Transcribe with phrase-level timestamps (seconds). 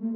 [0.00, 0.14] Hello,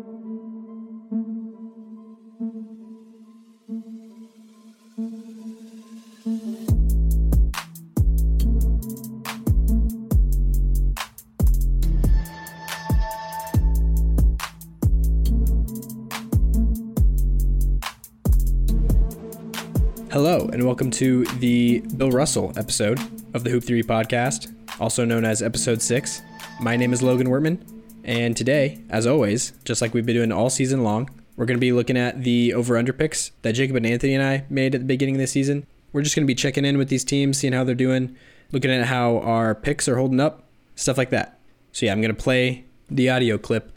[20.53, 23.01] and welcome to the Bill Russell episode
[23.35, 26.23] of the Hoop Theory podcast, also known as episode six.
[26.61, 27.72] My name is Logan Wertman,
[28.05, 31.61] and today, as always, just like we've been doing all season long, we're going to
[31.61, 34.83] be looking at the over under picks that Jacob and Anthony and I made at
[34.83, 35.67] the beginning of the season.
[35.93, 38.17] We're just going to be checking in with these teams, seeing how they're doing,
[38.51, 41.39] looking at how our picks are holding up, stuff like that.
[41.73, 43.73] So, yeah, I'm going to play the audio clip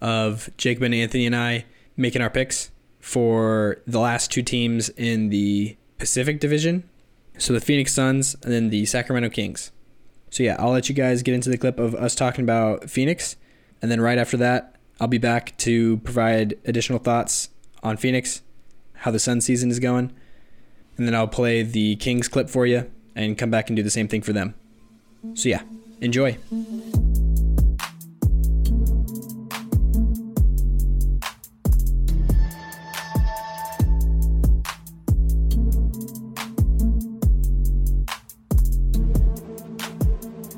[0.00, 1.64] of Jacob and Anthony and I
[1.96, 6.88] making our picks for the last two teams in the Pacific Division.
[7.38, 9.72] So the Phoenix Suns and then the Sacramento Kings.
[10.30, 13.36] So yeah, I'll let you guys get into the clip of us talking about Phoenix.
[13.80, 17.50] And then right after that, I'll be back to provide additional thoughts
[17.82, 18.42] on Phoenix,
[18.94, 20.12] how the Sun season is going.
[20.96, 23.90] And then I'll play the Kings clip for you and come back and do the
[23.90, 24.54] same thing for them.
[25.34, 25.62] So yeah,
[26.00, 26.36] enjoy.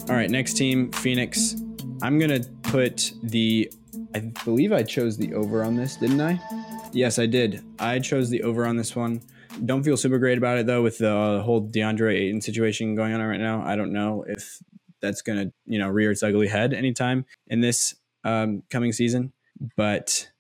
[0.09, 1.55] All right, next team, Phoenix.
[2.03, 3.73] I'm going to put the,
[4.15, 6.41] I believe I chose the over on this, didn't I?
[6.93, 7.65] Yes, I did.
[7.81, 9.23] I chose the over on this one.
[9.65, 13.21] Don't feel super great about it though with the whole DeAndre Ayton situation going on
[13.21, 13.63] right now.
[13.67, 14.59] I don't know if
[15.03, 19.33] that's going to, you know, rear its ugly head anytime in this um, coming season.
[19.77, 20.31] But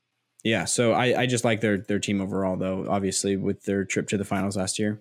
[0.44, 4.06] yeah, so I, I just like their their team overall though, obviously with their trip
[4.08, 5.00] to the finals last year.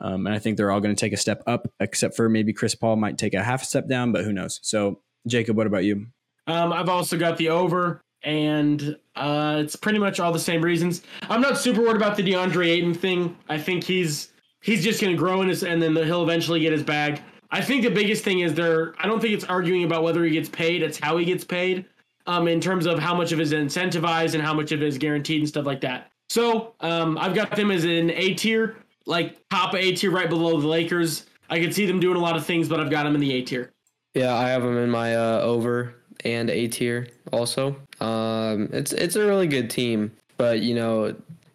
[0.00, 2.52] Um, and I think they're all going to take a step up, except for maybe
[2.52, 4.60] Chris Paul might take a half step down, but who knows?
[4.62, 6.06] So, Jacob, what about you?
[6.48, 11.02] Um, I've also got the over, and uh, it's pretty much all the same reasons.
[11.28, 13.36] I'm not super worried about the DeAndre Ayton thing.
[13.48, 16.72] I think he's he's just going to grow in his, and then he'll eventually get
[16.72, 17.22] his bag.
[17.50, 18.94] I think the biggest thing is there.
[18.98, 21.84] I don't think it's arguing about whether he gets paid; it's how he gets paid.
[22.26, 24.98] Um, in terms of how much of his incentivized and how much of it is
[24.98, 26.10] guaranteed and stuff like that.
[26.28, 28.76] So um, I've got them as an A tier
[29.08, 31.26] like top A tier right below the Lakers.
[31.50, 33.32] I could see them doing a lot of things, but I've got them in the
[33.32, 33.72] A tier.
[34.14, 37.76] Yeah, I have them in my uh, over and A tier also.
[38.00, 41.14] Um, it's it's a really good team, but you know,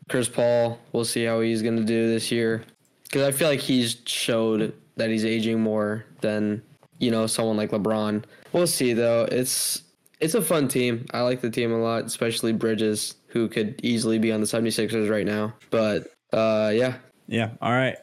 [0.09, 2.63] Chris Paul, we'll see how he's going to do this year
[3.03, 6.61] because I feel like he's showed that he's aging more than
[6.99, 8.23] you know someone like LeBron.
[8.51, 9.27] We'll see though.
[9.31, 9.83] It's
[10.19, 11.05] it's a fun team.
[11.13, 15.09] I like the team a lot, especially Bridges, who could easily be on the 76ers
[15.09, 15.53] right now.
[15.69, 16.95] But uh, yeah,
[17.27, 17.51] yeah.
[17.61, 17.97] All right.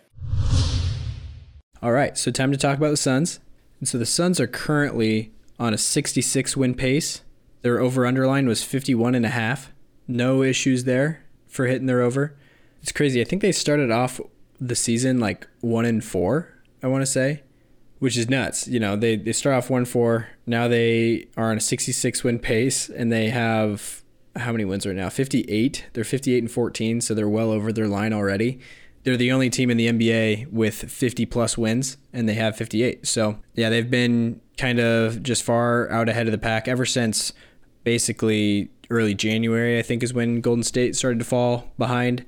[1.82, 2.16] All right.
[2.19, 3.41] So time to talk about the Suns.
[3.78, 7.21] And so the Suns are currently on a 66 win pace.
[7.60, 9.71] Their over underline was 51 and a half.
[10.09, 12.34] No issues there for hitting their over.
[12.82, 13.21] It's crazy.
[13.21, 14.21] I think they started off
[14.59, 16.48] the season like one and four,
[16.82, 17.43] I want to say,
[17.98, 18.66] which is nuts.
[18.66, 20.28] You know, they, they start off one four.
[20.47, 24.03] Now they are on a 66 win pace and they have
[24.37, 25.10] how many wins right now?
[25.10, 25.87] 58.
[25.92, 28.60] They're 58 and 14, so they're well over their line already
[29.10, 33.06] they're the only team in the NBA with 50 plus wins, and they have 58.
[33.06, 37.32] So, yeah, they've been kind of just far out ahead of the pack ever since
[37.84, 42.25] basically early January, I think, is when Golden State started to fall behind.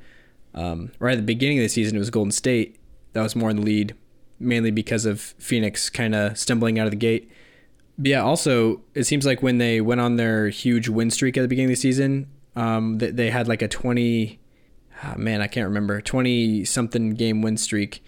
[0.54, 2.78] Um, right at the beginning of the season, it was Golden State
[3.12, 3.94] that was more in the lead,
[4.38, 7.30] mainly because of Phoenix kind of stumbling out of the gate.
[7.98, 11.42] But yeah, also, it seems like when they went on their huge win streak at
[11.42, 14.38] the beginning of the season, um, they, they had like a 20
[15.04, 18.04] oh, man, I can't remember, 20 something game win streak.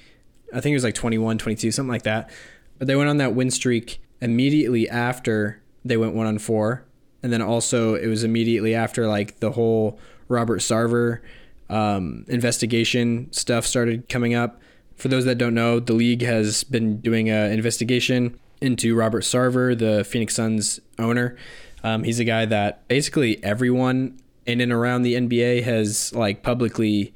[0.52, 2.30] I think it was like 21, 22, something like that.
[2.78, 6.84] But they went on that win streak immediately after they went one on four.
[7.22, 11.20] And then also it was immediately after like the whole Robert Sarver
[11.68, 14.60] um, investigation stuff started coming up.
[14.96, 19.76] For those that don't know, the league has been doing an investigation into Robert Sarver,
[19.76, 21.36] the Phoenix Suns owner.
[21.82, 27.14] Um, he's a guy that basically everyone in and around the NBA has like publicly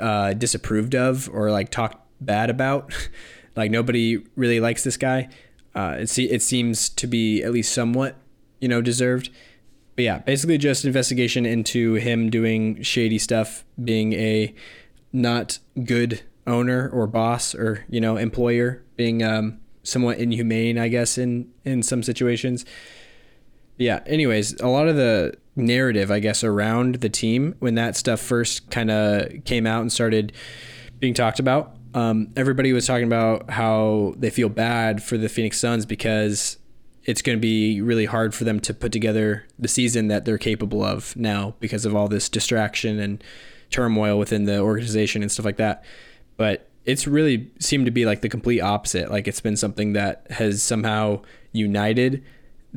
[0.00, 2.92] uh, disapproved of or like talked bad about.
[3.56, 5.28] like nobody really likes this guy.
[5.74, 8.16] Uh, it, it seems to be at least somewhat,
[8.60, 9.30] you know, deserved.
[9.94, 14.54] But yeah, basically just investigation into him doing shady stuff, being a
[15.12, 21.18] not good owner or boss or you know employer, being um, somewhat inhumane, I guess,
[21.18, 22.64] in in some situations.
[23.78, 24.00] Yeah.
[24.06, 28.70] Anyways, a lot of the narrative, I guess, around the team when that stuff first
[28.70, 30.32] kind of came out and started
[30.98, 31.76] being talked about.
[31.94, 36.58] Um, everybody was talking about how they feel bad for the Phoenix Suns because
[37.04, 40.38] it's going to be really hard for them to put together the season that they're
[40.38, 43.24] capable of now because of all this distraction and
[43.70, 45.84] turmoil within the organization and stuff like that.
[46.36, 49.10] But it's really seemed to be like the complete opposite.
[49.10, 51.22] Like it's been something that has somehow
[51.52, 52.22] united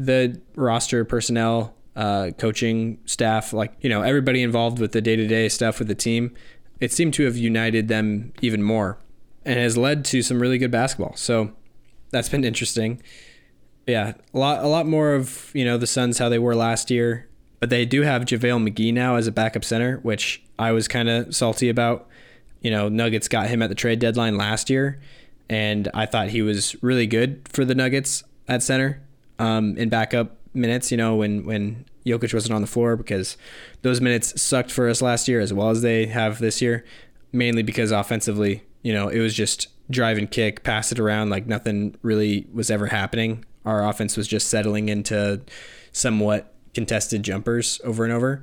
[0.06, 5.28] the roster personnel, uh, coaching staff, like, you know, everybody involved with the day to
[5.28, 6.34] day stuff with the team.
[6.80, 8.98] It seemed to have united them even more
[9.46, 11.16] and has led to some really good basketball.
[11.16, 11.52] So
[12.10, 13.02] that's been interesting.
[13.88, 16.92] Yeah, a lot, a lot more of you know the Suns how they were last
[16.92, 17.28] year,
[17.60, 21.10] but they do have JaVale McGee now as a backup center, which I was kind
[21.10, 22.08] of salty about.
[22.62, 25.00] You know, Nuggets got him at the trade deadline last year,
[25.50, 29.02] and I thought he was really good for the Nuggets at center
[29.42, 30.92] um, in backup minutes.
[30.92, 33.38] You know, when when Jokic wasn't on the floor because
[33.82, 36.86] those minutes sucked for us last year as well as they have this year,
[37.32, 41.48] mainly because offensively, you know, it was just drive and kick, pass it around like
[41.48, 43.44] nothing really was ever happening.
[43.66, 45.42] Our offense was just settling into
[45.92, 48.42] somewhat contested jumpers over and over.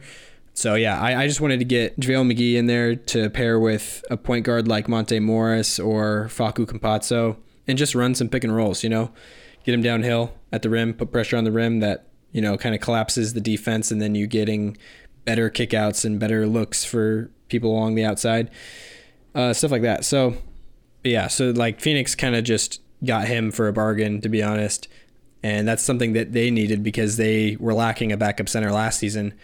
[0.52, 4.04] So yeah, I, I just wanted to get JaVale McGee in there to pair with
[4.10, 7.36] a point guard like Monte Morris or Facu Campazzo
[7.66, 9.10] and just run some pick and rolls, you know,
[9.64, 12.74] get him downhill at the rim, put pressure on the rim that, you know, kind
[12.74, 14.76] of collapses the defense and then you're getting
[15.24, 18.50] better kickouts and better looks for people along the outside.
[19.34, 20.04] Uh, stuff like that.
[20.04, 20.36] So
[21.04, 24.88] yeah, so like Phoenix kind of just got him for a bargain, to be honest.
[25.42, 29.34] And that's something that they needed because they were lacking a backup center last season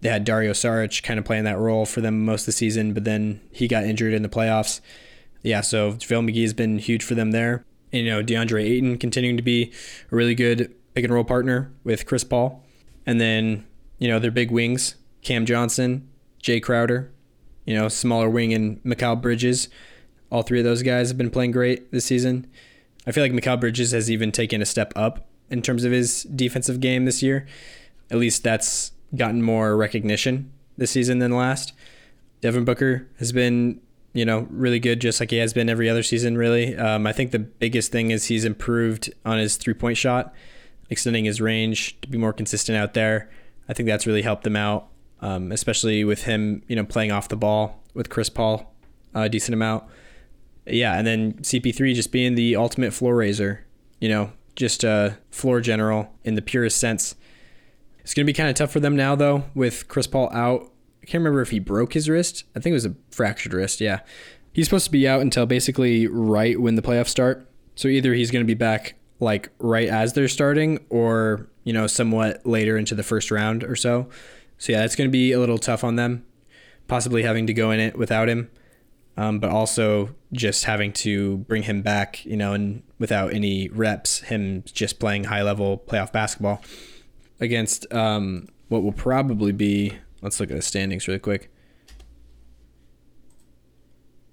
[0.00, 2.94] they had Dario Saric kind of playing that role for them most of the season,
[2.94, 4.80] but then he got injured in the playoffs.
[5.42, 7.64] Yeah, so JaVale McGee has been huge for them there.
[7.92, 9.72] You know, DeAndre Ayton continuing to be
[10.10, 12.64] a really good pick and roll partner with Chris Paul.
[13.06, 13.66] And then,
[13.98, 16.08] you know, their big wings, Cam Johnson,
[16.42, 17.10] Jae Crowder,
[17.64, 19.68] you know, smaller wing and Mikal Bridges.
[20.30, 22.46] All three of those guys have been playing great this season.
[23.06, 26.24] I feel like Mikal Bridges has even taken a step up in terms of his
[26.24, 27.46] defensive game this year.
[28.10, 31.72] At least that's gotten more recognition this season than last.
[32.40, 33.80] Devin Booker has been,
[34.18, 36.36] you know, really good, just like he has been every other season.
[36.36, 40.34] Really, um, I think the biggest thing is he's improved on his three point shot,
[40.90, 43.30] extending his range to be more consistent out there.
[43.68, 44.88] I think that's really helped them out,
[45.20, 48.74] um, especially with him, you know, playing off the ball with Chris Paul
[49.14, 49.84] a decent amount.
[50.66, 53.64] Yeah, and then CP3 just being the ultimate floor raiser,
[54.00, 57.14] you know, just a floor general in the purest sense.
[58.00, 60.70] It's going to be kind of tough for them now, though, with Chris Paul out.
[61.08, 62.44] Can't remember if he broke his wrist.
[62.54, 63.80] I think it was a fractured wrist.
[63.80, 64.00] Yeah.
[64.52, 67.48] He's supposed to be out until basically right when the playoffs start.
[67.76, 71.86] So either he's going to be back like right as they're starting or, you know,
[71.86, 74.10] somewhat later into the first round or so.
[74.58, 76.26] So yeah, it's going to be a little tough on them,
[76.88, 78.50] possibly having to go in it without him.
[79.16, 84.20] Um, but also just having to bring him back, you know, and without any reps,
[84.20, 86.60] him just playing high level playoff basketball
[87.40, 89.94] against um, what will probably be.
[90.20, 91.50] Let's look at the standings really quick.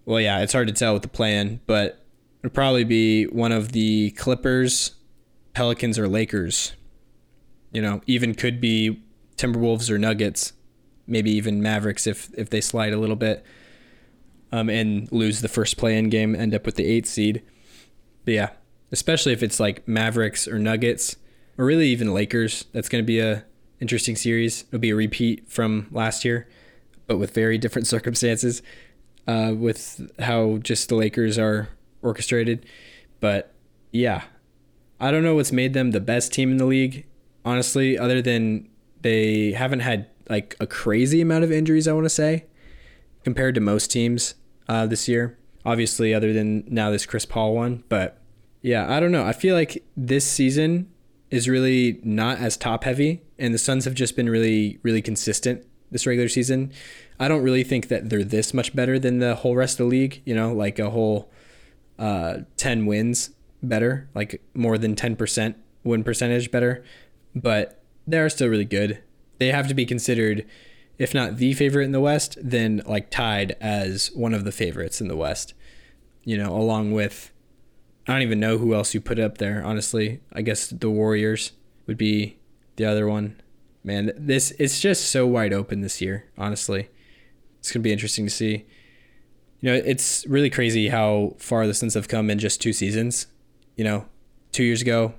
[0.05, 2.05] Well, yeah, it's hard to tell with the play-in, but
[2.39, 4.95] it'll probably be one of the Clippers,
[5.53, 6.73] Pelicans, or Lakers.
[7.71, 9.03] You know, even could be
[9.35, 10.53] Timberwolves or Nuggets,
[11.07, 13.43] maybe even Mavericks if if they slide a little bit,
[14.51, 17.41] um, and lose the first play-in game, end up with the eighth seed.
[18.23, 18.49] But yeah,
[18.91, 21.17] especially if it's like Mavericks or Nuggets
[21.57, 22.65] or really even Lakers.
[22.71, 23.43] That's going to be a
[23.79, 24.65] interesting series.
[24.69, 26.47] It'll be a repeat from last year,
[27.07, 28.61] but with very different circumstances.
[29.27, 31.69] Uh, with how just the Lakers are
[32.03, 32.63] orchestrated,
[33.19, 33.55] but
[33.91, 34.21] yeah,
[34.99, 37.07] I don't know what's made them the best team in the league.
[37.43, 38.69] Honestly, other than
[39.01, 42.45] they haven't had like a crazy amount of injuries, I want to say,
[43.23, 44.35] compared to most teams
[44.67, 45.39] uh, this year.
[45.65, 48.21] Obviously, other than now this Chris Paul one, but
[48.61, 49.25] yeah, I don't know.
[49.25, 50.91] I feel like this season
[51.31, 55.65] is really not as top heavy, and the Suns have just been really, really consistent
[55.91, 56.71] this regular season.
[57.19, 59.89] I don't really think that they're this much better than the whole rest of the
[59.89, 60.21] league.
[60.25, 61.31] You know, like a whole
[61.99, 66.83] uh, ten wins better, like more than ten percent win percentage better,
[67.35, 69.01] but they are still really good.
[69.37, 70.45] They have to be considered,
[70.97, 75.01] if not the favorite in the West, then like tied as one of the favorites
[75.01, 75.53] in the West.
[76.23, 77.31] You know, along with
[78.07, 79.63] I don't even know who else you put up there.
[79.63, 81.53] Honestly, I guess the Warriors
[81.87, 82.37] would be
[82.75, 83.41] the other one.
[83.83, 86.25] Man, this it's just so wide open this year.
[86.37, 86.89] Honestly,
[87.59, 88.65] it's gonna be interesting to see.
[89.59, 93.27] You know, it's really crazy how far the Suns have come in just two seasons.
[93.75, 94.05] You know,
[94.51, 95.13] two years ago,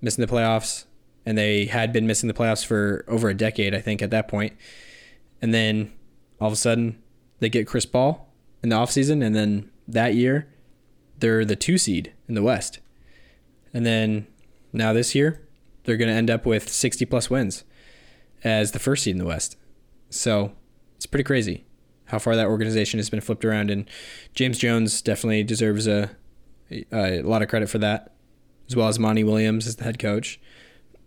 [0.00, 0.84] missing the playoffs,
[1.24, 4.28] and they had been missing the playoffs for over a decade, I think, at that
[4.28, 4.54] point.
[5.40, 5.92] And then
[6.40, 7.02] all of a sudden,
[7.40, 8.28] they get Chris Paul
[8.62, 10.48] in the offseason, and then that year,
[11.18, 12.80] they're the two seed in the West.
[13.72, 14.26] And then
[14.72, 15.40] now this year,
[15.84, 17.64] they're going to end up with 60 plus wins
[18.44, 19.56] as the first seed in the West.
[20.10, 20.52] So
[20.96, 21.64] it's pretty crazy
[22.06, 23.70] how far that organization has been flipped around.
[23.70, 23.88] And
[24.34, 26.10] James Jones definitely deserves a,
[26.92, 28.12] a lot of credit for that,
[28.68, 30.40] as well as Monty Williams as the head coach.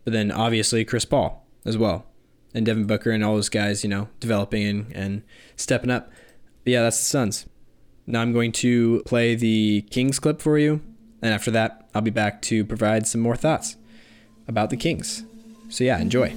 [0.03, 2.05] But then obviously Chris Paul as well,
[2.53, 5.23] and Devin Booker and all those guys, you know, developing and, and
[5.55, 6.09] stepping up.
[6.63, 7.45] But yeah, that's the Suns.
[8.07, 10.81] Now I'm going to play the Kings clip for you.
[11.21, 13.77] And after that, I'll be back to provide some more thoughts
[14.47, 15.25] about the Kings.
[15.69, 16.33] So yeah, enjoy.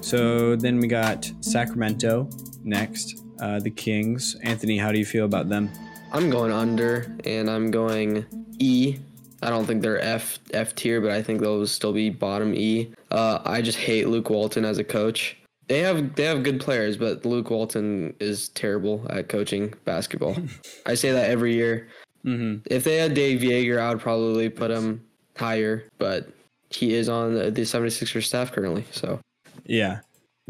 [0.00, 2.28] So then we got Sacramento
[2.64, 4.34] next, uh, the Kings.
[4.42, 5.70] Anthony, how do you feel about them?
[6.12, 8.26] I'm going under, and I'm going
[8.58, 8.96] E.
[9.40, 12.92] I don't think they're F F tier, but I think they'll still be bottom E.
[13.10, 15.36] Uh, I just hate Luke Walton as a coach.
[15.68, 20.36] They have they have good players, but Luke Walton is terrible at coaching basketball.
[20.86, 21.88] I say that every year.
[22.24, 22.66] Mm-hmm.
[22.70, 25.04] If they had Dave Joerger, I would probably put him
[25.36, 26.28] higher, but
[26.70, 29.20] he is on the 76ers staff currently, so
[29.64, 30.00] Yeah.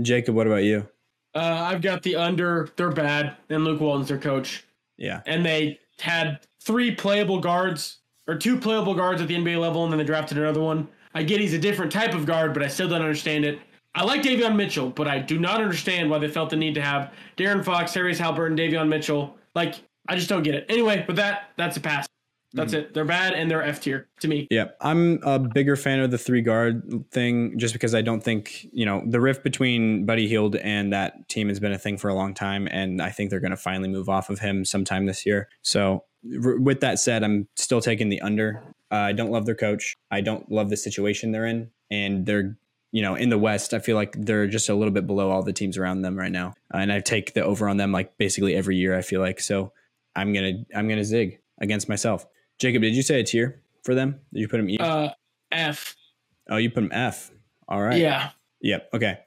[0.02, 0.86] Jacob, what about you?
[1.34, 2.70] Uh, I've got the under.
[2.76, 4.64] They're bad, and Luke Walton's their coach.
[4.96, 5.20] Yeah.
[5.26, 9.92] And they had three playable guards or two playable guards at the NBA level, and
[9.92, 10.88] then they drafted another one.
[11.14, 13.58] I get he's a different type of guard, but I still don't understand it.
[13.94, 16.82] I like Davion Mitchell, but I do not understand why they felt the need to
[16.82, 19.36] have De'Aaron Fox, Tyrese Haliburton, and Davion Mitchell.
[19.54, 19.74] Like,
[20.08, 20.66] I just don't get it.
[20.68, 22.06] Anyway, with that, that's a pass.
[22.52, 22.80] That's hmm.
[22.80, 22.94] it.
[22.94, 24.48] They're bad and they're F tier to me.
[24.50, 28.66] Yeah, I'm a bigger fan of the three guard thing just because I don't think,
[28.72, 32.08] you know, the rift between Buddy Hield and that team has been a thing for
[32.08, 32.68] a long time.
[32.70, 35.48] And I think they're going to finally move off of him sometime this year.
[35.62, 36.04] So,
[36.44, 38.62] r- with that said, I'm still taking the under.
[38.90, 39.94] Uh, I don't love their coach.
[40.10, 41.70] I don't love the situation they're in.
[41.90, 42.56] And they're,
[42.92, 45.42] you know, in the West, I feel like they're just a little bit below all
[45.42, 46.54] the teams around them right now.
[46.72, 49.40] Uh, and I take the over on them like basically every year, I feel like.
[49.40, 49.72] So,
[50.16, 52.26] I'm going to, I'm going to zig against myself.
[52.58, 54.20] Jacob, did you say a tier for them?
[54.32, 54.76] Did you put them E?
[54.78, 55.10] Uh,
[55.52, 55.94] F.
[56.48, 57.30] oh, you put them F.
[57.68, 57.98] All right.
[57.98, 58.30] Yeah.
[58.60, 58.90] Yep.
[58.94, 59.18] Okay.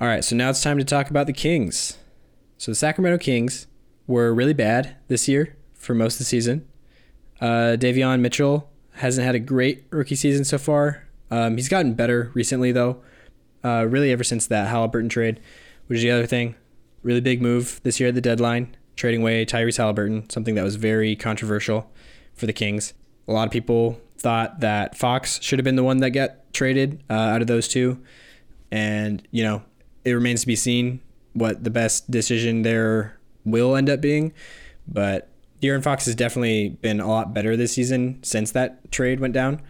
[0.00, 0.24] All right.
[0.24, 1.98] So now it's time to talk about the Kings.
[2.58, 3.66] So the Sacramento Kings
[4.06, 6.66] were really bad this year for most of the season.
[7.40, 11.04] Uh, Davion Mitchell hasn't had a great rookie season so far.
[11.30, 13.02] Um, he's gotten better recently, though.
[13.64, 15.40] Uh, really, ever since that Haliburton trade,
[15.86, 16.54] which is the other thing.
[17.02, 20.76] Really big move this year at the deadline, trading away Tyrese Haliburton, something that was
[20.76, 21.90] very controversial
[22.34, 22.94] for the Kings.
[23.26, 27.02] A lot of people thought that Fox should have been the one that got traded
[27.10, 28.00] uh, out of those two.
[28.70, 29.62] And, you know,
[30.04, 31.00] it remains to be seen
[31.32, 34.32] what the best decision there will end up being.
[34.86, 35.28] But
[35.64, 39.62] De'Aaron Fox has definitely been a lot better this season since that trade went down.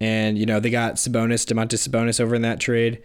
[0.00, 3.02] And, you know, they got Sabonis, Domantas Sabonis over in that trade,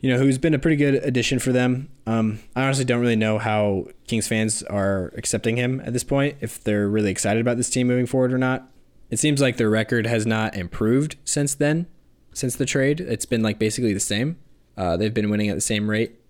[0.00, 1.88] you know, who's been a pretty good addition for them.
[2.04, 6.36] Um, I honestly don't really know how Kings fans are accepting him at this point,
[6.40, 8.68] if they're really excited about this team moving forward or not.
[9.10, 11.86] It seems like their record has not improved since then,
[12.32, 13.00] since the trade.
[13.00, 14.36] It's been like basically the same.
[14.76, 16.20] Uh, they've been winning at the same rate,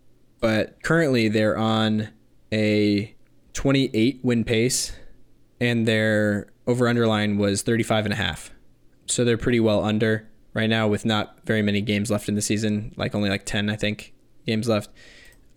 [0.40, 2.08] but currently they're on
[2.52, 3.14] a
[3.54, 4.92] 28 win pace,
[5.60, 8.50] and their over underline was 35 and a half.
[9.06, 12.42] So they're pretty well under right now with not very many games left in the
[12.42, 14.12] season, like only like 10, I think,
[14.46, 14.90] games left.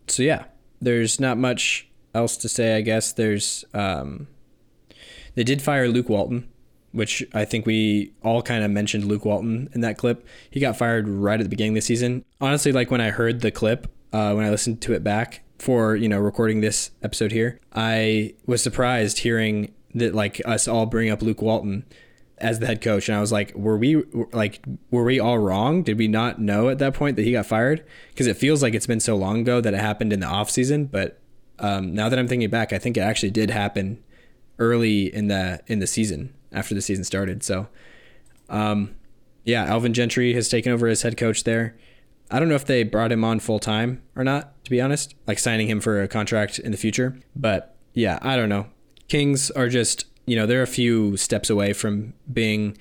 [0.07, 0.45] So yeah,
[0.79, 3.13] there's not much else to say, I guess.
[3.13, 4.27] There's um
[5.35, 6.49] they did fire Luke Walton,
[6.91, 10.25] which I think we all kind of mentioned Luke Walton in that clip.
[10.49, 12.25] He got fired right at the beginning of the season.
[12.39, 15.95] Honestly, like when I heard the clip, uh, when I listened to it back for
[15.95, 21.09] you know recording this episode here, I was surprised hearing that like us all bring
[21.09, 21.85] up Luke Walton
[22.37, 25.83] as the head coach, and I was like, were we like were we all wrong?
[25.83, 27.85] Did we not know at that point that he got fired?
[28.09, 30.49] Because it feels like it's been so long ago that it happened in the off
[30.49, 31.19] season, but
[31.59, 34.03] um, now that I'm thinking back, I think it actually did happen
[34.59, 37.43] early in the in the season after the season started.
[37.43, 37.67] So,
[38.49, 38.95] um,
[39.45, 41.77] yeah, Alvin Gentry has taken over as head coach there.
[42.29, 45.15] I don't know if they brought him on full time or not, to be honest,
[45.27, 47.19] like signing him for a contract in the future.
[47.35, 48.67] But yeah, I don't know.
[49.11, 52.77] Kings are just, you know, they're a few steps away from being,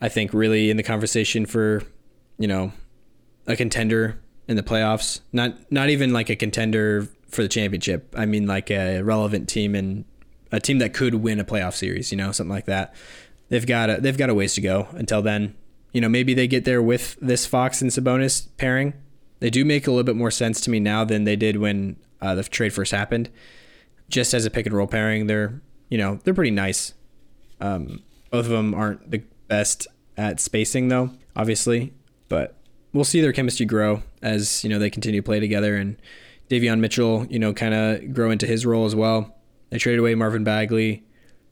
[0.00, 1.84] I think, really in the conversation for,
[2.38, 2.72] you know,
[3.46, 4.18] a contender
[4.48, 5.20] in the playoffs.
[5.32, 8.12] Not not even like a contender for the championship.
[8.18, 10.04] I mean, like a relevant team and
[10.50, 12.10] a team that could win a playoff series.
[12.10, 12.92] You know, something like that.
[13.48, 15.54] They've got a, they've got a ways to go until then.
[15.92, 18.92] You know, maybe they get there with this Fox and Sabonis pairing.
[19.38, 21.94] They do make a little bit more sense to me now than they did when
[22.20, 23.30] uh, the trade first happened.
[24.08, 26.94] Just as a pick and roll pairing, they're you know they're pretty nice.
[27.60, 29.86] Um, both of them aren't the best
[30.16, 31.92] at spacing though, obviously,
[32.28, 32.56] but
[32.92, 35.96] we'll see their chemistry grow as you know they continue to play together and
[36.48, 39.36] Davion Mitchell, you know, kind of grow into his role as well.
[39.70, 41.04] They traded away Marvin Bagley,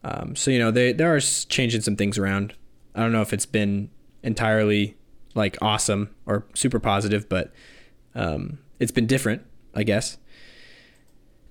[0.03, 2.55] um, so you know they they are changing some things around.
[2.95, 3.89] I don't know if it's been
[4.23, 4.97] entirely
[5.35, 7.53] like awesome or super positive, but
[8.15, 9.43] um, it's been different,
[9.75, 10.17] I guess.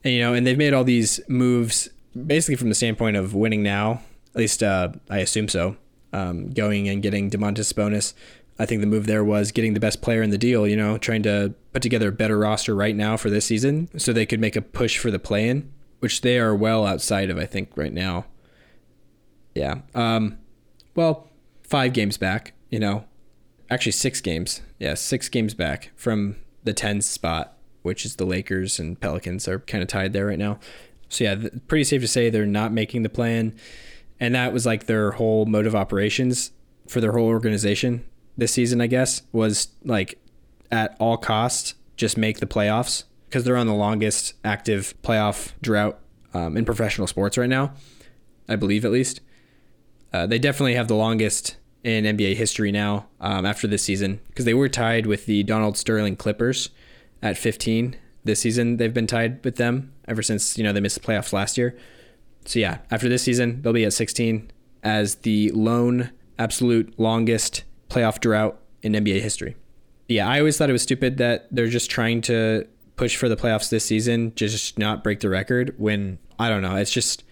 [0.06, 3.64] And you know, and they've made all these moves basically from the standpoint of winning
[3.64, 4.02] now.
[4.34, 5.76] At least uh, I assume so.
[6.12, 8.14] Um, going and getting Domantas Sabonis.
[8.56, 10.64] I think the move there was getting the best player in the deal.
[10.64, 14.12] You know, trying to put together a better roster right now for this season, so
[14.12, 17.36] they could make a push for the play-in, which they are well outside of.
[17.36, 18.26] I think right now.
[19.56, 19.80] Yeah.
[19.92, 20.38] Um,
[20.94, 21.26] well,
[21.64, 22.52] five games back.
[22.70, 23.06] You know,
[23.68, 24.60] actually six games.
[24.78, 27.55] Yeah, six games back from the 10 spot,
[27.86, 30.58] which is the Lakers and Pelicans are kind of tied there right now.
[31.08, 33.54] So yeah, pretty safe to say they're not making the play-in.
[34.18, 36.50] And that was like their whole mode of operations
[36.88, 38.04] for their whole organization
[38.36, 40.18] this season, I guess, was like
[40.70, 45.98] at all costs just make the playoffs because they're on the longest active playoff drought
[46.34, 47.72] um, in professional sports right now,
[48.48, 49.20] I believe at least.
[50.12, 54.44] Uh, they definitely have the longest in NBA history now um, after this season because
[54.44, 56.70] they were tied with the Donald Sterling Clippers
[57.22, 58.76] at 15 this season.
[58.76, 61.76] They've been tied with them ever since you know they missed the playoffs last year.
[62.44, 64.50] So yeah, after this season, they'll be at 16
[64.82, 69.56] as the lone absolute longest playoff drought in NBA history.
[70.08, 73.36] Yeah, I always thought it was stupid that they're just trying to push for the
[73.36, 75.74] playoffs this season, just not break the record.
[75.78, 77.24] When I don't know, it's just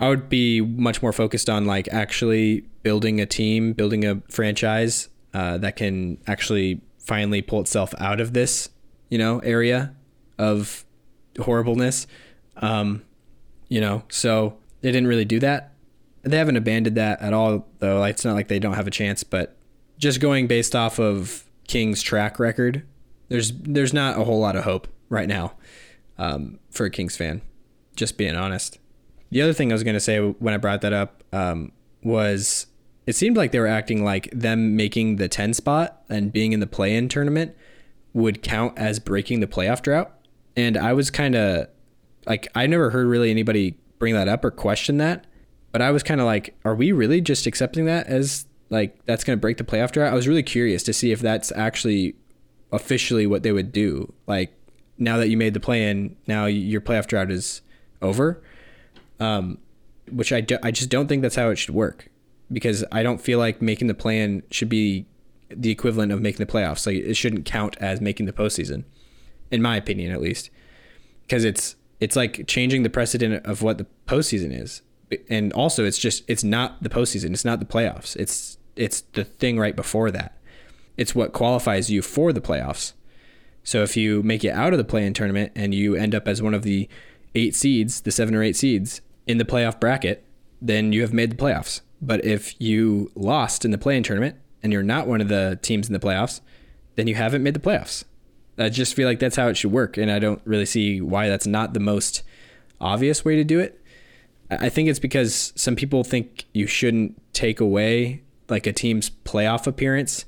[0.00, 5.08] I would be much more focused on like actually building a team, building a franchise
[5.32, 8.68] uh, that can actually finally pull itself out of this,
[9.08, 9.94] you know, area
[10.38, 10.84] of
[11.38, 12.06] horribleness.
[12.56, 13.02] Um,
[13.68, 15.72] you know, so they didn't really do that.
[16.22, 18.02] They haven't abandoned that at all, though.
[18.04, 19.56] It's not like they don't have a chance, but
[19.98, 22.82] just going based off of King's track record,
[23.28, 25.54] there's there's not a whole lot of hope right now
[26.18, 27.42] um, for a Kings fan.
[27.94, 28.78] Just being honest.
[29.30, 32.66] The other thing I was going to say when I brought that up um, was
[33.06, 36.60] it seemed like they were acting like them making the 10 spot and being in
[36.60, 37.56] the play in tournament
[38.16, 40.12] would count as breaking the playoff drought.
[40.56, 41.68] And I was kind of
[42.26, 45.26] like, I never heard really anybody bring that up or question that.
[45.72, 49.22] But I was kind of like, are we really just accepting that as like that's
[49.22, 50.12] going to break the playoff drought?
[50.12, 52.16] I was really curious to see if that's actually
[52.72, 54.12] officially what they would do.
[54.26, 54.52] Like,
[54.98, 57.60] now that you made the play in, now your playoff drought is
[58.00, 58.42] over
[59.20, 59.58] um,
[60.10, 62.08] which I, do, I just don't think that's how it should work
[62.52, 65.06] because I don't feel like making the play-in should be
[65.48, 66.86] the equivalent of making the playoffs.
[66.86, 68.84] Like it shouldn't count as making the postseason,
[69.50, 70.50] in my opinion, at least,
[71.22, 74.82] because it's it's like changing the precedent of what the postseason is,
[75.28, 77.32] and also it's just it's not the postseason.
[77.32, 78.16] It's not the playoffs.
[78.16, 80.38] It's it's the thing right before that.
[80.96, 82.92] It's what qualifies you for the playoffs.
[83.62, 86.40] So if you make it out of the play-in tournament and you end up as
[86.40, 86.88] one of the
[87.34, 90.24] eight seeds, the seven or eight seeds, in the playoff bracket,
[90.62, 91.80] then you have made the playoffs.
[92.00, 95.86] But if you lost in the play-in tournament and you're not one of the teams
[95.86, 96.40] in the playoffs,
[96.96, 98.04] then you haven't made the playoffs.
[98.58, 101.28] I just feel like that's how it should work, and I don't really see why
[101.28, 102.22] that's not the most
[102.80, 103.80] obvious way to do it.
[104.50, 109.66] I think it's because some people think you shouldn't take away like a team's playoff
[109.66, 110.24] appearance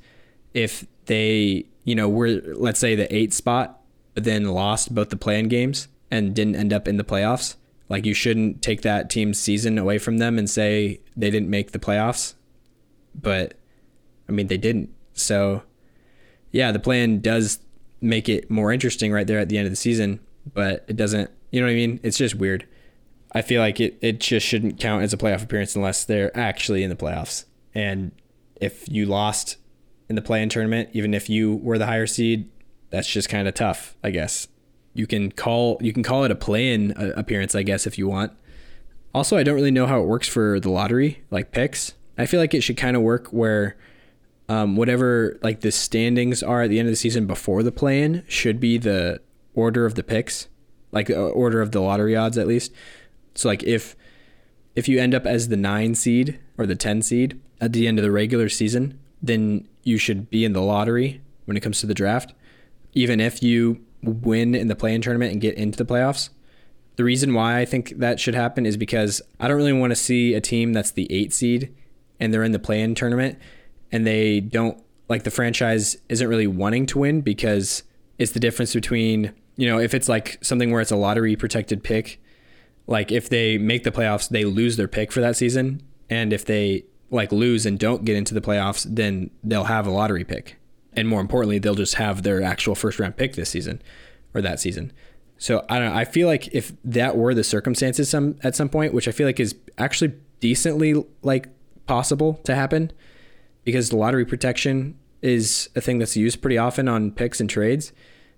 [0.54, 3.80] if they, you know, were let's say the eight spot,
[4.14, 7.54] but then lost both the play-in games and didn't end up in the playoffs.
[7.88, 11.72] Like you shouldn't take that team's season away from them and say they didn't make
[11.72, 12.34] the playoffs.
[13.14, 13.54] But
[14.28, 14.90] I mean they didn't.
[15.14, 15.62] So
[16.52, 17.58] yeah, the play-in does
[18.00, 20.20] make it more interesting right there at the end of the season,
[20.52, 22.00] but it doesn't you know what I mean?
[22.02, 22.66] It's just weird.
[23.32, 26.82] I feel like it, it just shouldn't count as a playoff appearance unless they're actually
[26.82, 27.44] in the playoffs.
[27.74, 28.12] And
[28.56, 29.56] if you lost
[30.08, 32.50] in the play in tournament, even if you were the higher seed,
[32.90, 34.48] that's just kind of tough, I guess
[34.98, 38.08] you can call you can call it a play-in uh, appearance, I guess, if you
[38.08, 38.32] want.
[39.14, 41.94] Also, I don't really know how it works for the lottery, like picks.
[42.18, 43.76] I feel like it should kind of work where
[44.48, 48.24] um, whatever like the standings are at the end of the season before the play-in
[48.28, 49.20] should be the
[49.54, 50.48] order of the picks,
[50.90, 52.72] like the uh, order of the lottery odds at least.
[53.34, 53.94] So like if
[54.74, 57.98] if you end up as the nine seed or the ten seed at the end
[57.98, 61.86] of the regular season, then you should be in the lottery when it comes to
[61.86, 62.32] the draft,
[62.92, 66.30] even if you win in the play-in tournament and get into the playoffs.
[66.96, 69.96] The reason why I think that should happen is because I don't really want to
[69.96, 71.74] see a team that's the eight seed
[72.18, 73.38] and they're in the play-in tournament
[73.92, 77.82] and they don't like the franchise isn't really wanting to win because
[78.18, 81.82] it's the difference between you know if it's like something where it's a lottery protected
[81.82, 82.20] pick
[82.86, 86.44] like if they make the playoffs they lose their pick for that season and if
[86.44, 90.58] they like lose and don't get into the playoffs then they'll have a lottery pick
[90.98, 93.80] and more importantly, they'll just have their actual first round pick this season
[94.34, 94.92] or that season.
[95.36, 95.94] So I don't know.
[95.94, 99.26] I feel like if that were the circumstances some at some point, which I feel
[99.26, 101.48] like is actually decently like
[101.86, 102.90] possible to happen,
[103.68, 107.92] because the lottery protection is a thing that's used pretty often on picks and trades.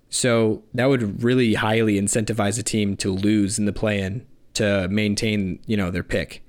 [0.08, 5.60] So that would really highly incentivize a team to lose in the play-in to maintain,
[5.66, 6.44] you know, their pick.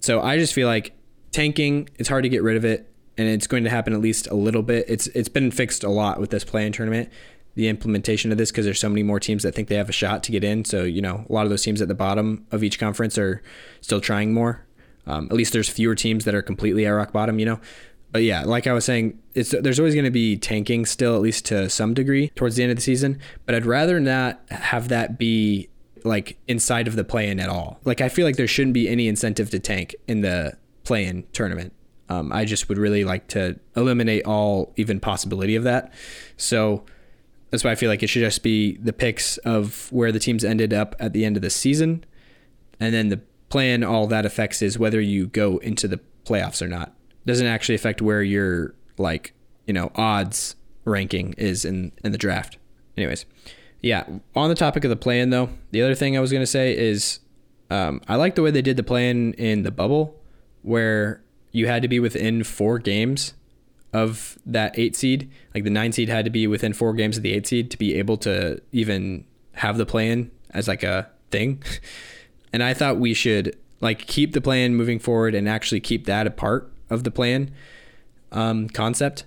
[0.00, 0.92] So I just feel like
[1.30, 4.26] tanking, it's hard to get rid of it, and it's going to happen at least
[4.26, 4.86] a little bit.
[4.88, 7.10] It's it's been fixed a lot with this play-in tournament,
[7.54, 9.92] the implementation of this because there's so many more teams that think they have a
[9.92, 10.64] shot to get in.
[10.64, 13.40] So you know, a lot of those teams at the bottom of each conference are
[13.82, 14.66] still trying more.
[15.06, 17.38] Um, at least there's fewer teams that are completely at rock bottom.
[17.38, 17.60] You know,
[18.16, 21.20] but yeah, like I was saying, it's there's always going to be tanking still, at
[21.20, 23.20] least to some degree, towards the end of the season.
[23.44, 25.68] But I'd rather not have that be
[26.02, 27.78] like inside of the play-in at all.
[27.84, 31.74] Like I feel like there shouldn't be any incentive to tank in the play-in tournament.
[32.08, 35.92] Um, I just would really like to eliminate all even possibility of that.
[36.38, 36.86] So
[37.50, 40.42] that's why I feel like it should just be the picks of where the teams
[40.42, 42.02] ended up at the end of the season,
[42.80, 43.84] and then the play-in.
[43.84, 46.94] All that affects is whether you go into the playoffs or not.
[47.26, 49.34] Doesn't actually affect where your like
[49.66, 52.56] you know odds ranking is in in the draft.
[52.96, 53.26] Anyways,
[53.82, 54.04] yeah.
[54.34, 57.20] On the topic of the play-in though, the other thing I was gonna say is
[57.70, 60.14] um, I like the way they did the play-in in the bubble,
[60.62, 63.34] where you had to be within four games
[63.92, 65.30] of that eight seed.
[65.54, 67.78] Like the nine seed had to be within four games of the eight seed to
[67.78, 71.62] be able to even have the play-in as like a thing.
[72.52, 76.26] and I thought we should like keep the play-in moving forward and actually keep that
[76.26, 77.52] a part of the play-in
[78.32, 79.24] um, concept.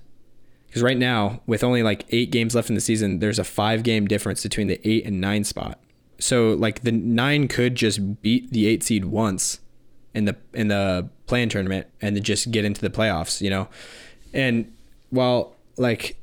[0.68, 3.82] Because right now, with only like eight games left in the season, there's a five
[3.84, 5.80] game difference between the eight and nine spot.
[6.20, 9.62] So like the nine could just beat the eight seed once
[10.14, 13.68] in the in the play-in tournament and then just get into the playoffs, you know.
[14.34, 14.72] And
[15.10, 16.18] while like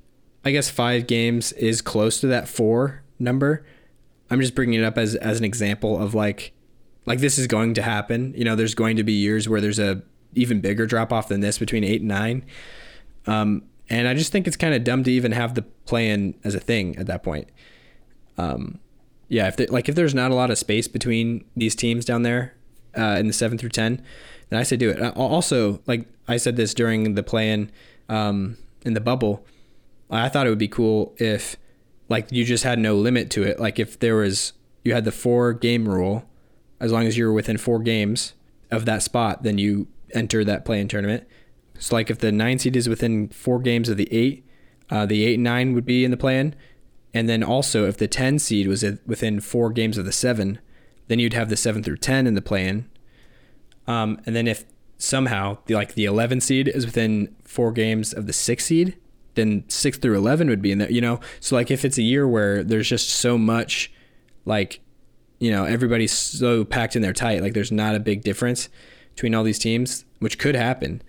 [0.44, 3.66] I guess 5 games is close to that 4 number,
[4.30, 6.52] I'm just bringing it up as as an example of like
[7.04, 8.32] like this is going to happen.
[8.36, 10.02] You know, there's going to be years where there's a
[10.36, 12.44] even bigger drop off than this between 8 and 9.
[13.26, 16.54] Um and I just think it's kind of dumb to even have the play-in as
[16.54, 17.48] a thing at that point.
[18.38, 18.80] Um
[19.28, 22.54] yeah, if like if there's not a lot of space between these teams down there,
[22.96, 24.02] uh, in the seven through ten,
[24.48, 25.00] then I say do it.
[25.16, 27.70] Also, like I said this during the play-in
[28.08, 29.44] um, in the bubble,
[30.10, 31.56] I thought it would be cool if
[32.08, 33.58] like you just had no limit to it.
[33.60, 34.52] Like if there was
[34.84, 36.24] you had the four game rule,
[36.80, 38.34] as long as you were within four games
[38.70, 41.26] of that spot, then you enter that play-in tournament.
[41.78, 44.46] So like if the nine seed is within four games of the eight,
[44.90, 46.54] uh, the eight and nine would be in the play-in.
[47.12, 50.58] And then also if the ten seed was within four games of the seven,
[51.08, 52.88] then you'd have the seven through ten in the play-in.
[53.86, 54.64] Um, and then if
[54.98, 58.96] somehow the like the 11 seed is within four games of the six seed,
[59.34, 60.90] then six through 11 would be in there.
[60.90, 63.92] You know, so like if it's a year where there's just so much,
[64.44, 64.80] like,
[65.38, 68.68] you know, everybody's so packed in there tight, like there's not a big difference
[69.16, 71.02] between all these teams, which could happen.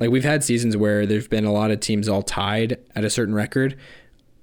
[0.00, 3.10] Like we've had seasons where there's been a lot of teams all tied at a
[3.10, 3.76] certain record.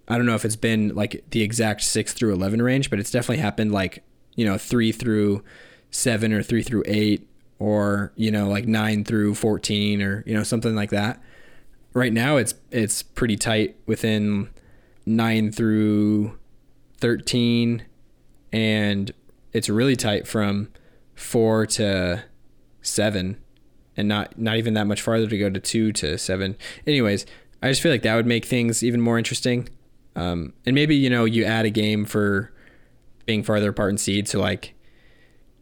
[0.08, 3.12] I don't know if it's been like the exact six through 11 range, but it's
[3.12, 4.04] definitely happened like
[4.36, 5.44] you know, three through
[5.90, 7.28] seven or three through eight
[7.60, 11.22] or, you know, like nine through 14 or, you know, something like that.
[11.94, 14.50] Right now it's, it's pretty tight within
[15.06, 16.38] nine through
[16.98, 17.86] 13
[18.54, 19.12] and
[19.54, 20.70] it's really tight from
[21.14, 22.24] four to
[22.82, 23.38] seven
[23.98, 26.58] and not, not even that much farther to go to two to seven.
[26.88, 27.26] Anyways,
[27.62, 29.70] I just feel like that would make things even more interesting.
[30.16, 32.52] Um, and maybe, you know, you add a game for,
[33.26, 34.28] being farther apart in seed.
[34.28, 34.74] So like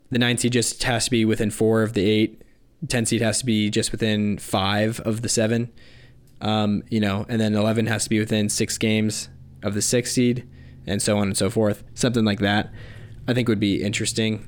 [0.09, 2.41] the nine seed just has to be within four of the eight.
[2.87, 5.71] 10 seed has to be just within five of the seven.
[6.41, 9.29] Um, you know, and then 11 has to be within six games
[9.61, 10.47] of the six seed
[10.87, 11.83] and so on and so forth.
[11.93, 12.71] Something like that
[13.27, 14.47] I think would be interesting.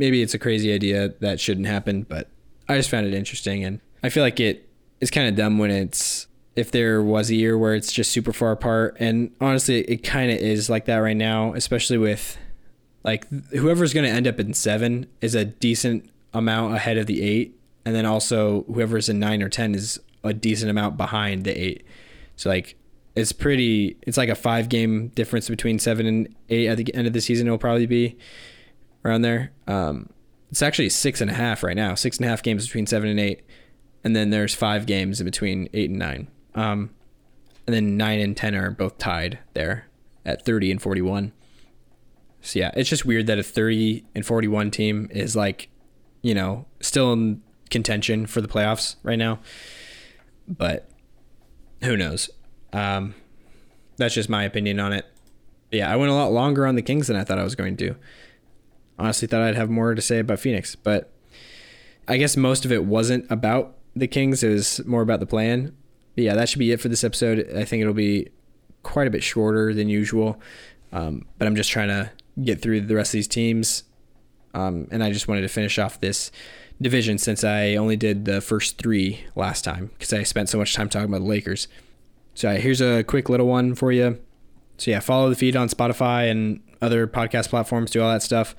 [0.00, 2.28] Maybe it's a crazy idea that shouldn't happen, but
[2.68, 3.62] I just found it interesting.
[3.62, 4.66] And I feel like it
[5.00, 8.32] is kind of dumb when it's if there was a year where it's just super
[8.32, 8.96] far apart.
[8.98, 12.38] And honestly, it kind of is like that right now, especially with
[13.04, 17.22] like whoever's going to end up in seven is a decent amount ahead of the
[17.22, 21.52] eight, and then also whoever's in nine or ten is a decent amount behind the
[21.52, 21.84] eight.
[22.36, 22.74] So like
[23.14, 23.98] it's pretty.
[24.02, 27.20] It's like a five game difference between seven and eight at the end of the
[27.20, 27.46] season.
[27.46, 28.16] It'll probably be
[29.04, 29.52] around there.
[29.66, 30.10] Um,
[30.50, 31.94] it's actually six and a half right now.
[31.94, 33.42] Six and a half games between seven and eight,
[34.02, 36.28] and then there's five games in between eight and nine.
[36.54, 36.90] Um,
[37.66, 39.86] and then nine and ten are both tied there
[40.24, 41.32] at thirty and forty one.
[42.42, 45.68] So yeah, it's just weird that a 30 and 41 team is like,
[46.22, 49.40] you know, still in contention for the playoffs right now.
[50.48, 50.88] But
[51.82, 52.30] who knows?
[52.72, 53.14] Um,
[53.96, 55.06] that's just my opinion on it.
[55.70, 57.76] Yeah, I went a lot longer on the Kings than I thought I was going
[57.78, 57.94] to.
[59.00, 61.10] Honestly, thought I'd have more to say about Phoenix, but
[62.06, 64.42] I guess most of it wasn't about the Kings.
[64.42, 65.74] It was more about the play-in.
[66.14, 67.50] But yeah, that should be it for this episode.
[67.56, 68.28] I think it'll be
[68.82, 70.40] quite a bit shorter than usual,
[70.92, 72.10] um, but I'm just trying to
[72.44, 73.84] get through the rest of these teams.
[74.52, 76.30] Um, and I just wanted to finish off this
[76.82, 80.74] division since I only did the first three last time because I spent so much
[80.74, 81.68] time talking about the Lakers.
[82.34, 84.18] So here's a quick little one for you.
[84.78, 87.90] So yeah, follow the feed on Spotify and other podcast platforms.
[87.90, 88.56] Do all that stuff.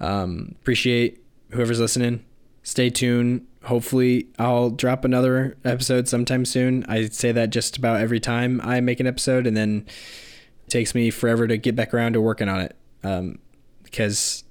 [0.00, 2.24] Um, appreciate whoever's listening.
[2.62, 3.46] Stay tuned.
[3.64, 6.84] Hopefully, I'll drop another episode sometime soon.
[6.88, 9.86] I say that just about every time I make an episode, and then
[10.66, 13.38] it takes me forever to get back around to working on it um,
[13.82, 14.44] because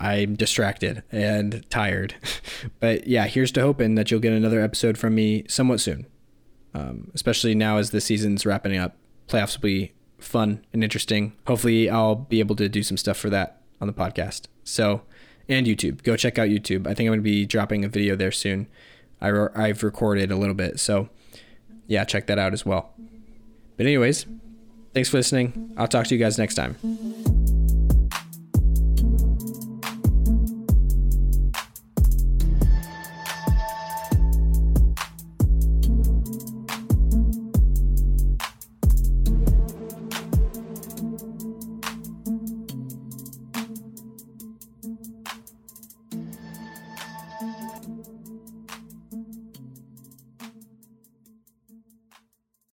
[0.00, 2.14] I'm distracted and tired.
[2.80, 6.06] but yeah, here's to hoping that you'll get another episode from me somewhat soon
[6.74, 8.96] um, especially now as the season's wrapping up.
[9.28, 11.32] Playoffs will be fun and interesting.
[11.46, 14.46] Hopefully, I'll be able to do some stuff for that on the podcast.
[14.64, 15.02] So,
[15.48, 16.02] and YouTube.
[16.02, 16.86] Go check out YouTube.
[16.86, 18.66] I think I'm going to be dropping a video there soon.
[19.20, 20.78] I re- I've recorded a little bit.
[20.78, 21.08] So,
[21.86, 22.92] yeah, check that out as well.
[23.76, 24.26] But, anyways,
[24.94, 25.72] thanks for listening.
[25.76, 27.27] I'll talk to you guys next time.